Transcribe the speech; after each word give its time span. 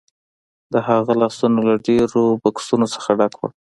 د 0.73 0.75
هغه 0.87 1.13
لاسونه 1.21 1.59
له 1.67 1.75
ډیرو 1.87 2.23
بکسونو 2.43 2.85
څخه 2.95 3.09
ډک 3.19 3.33
وو 3.37 3.49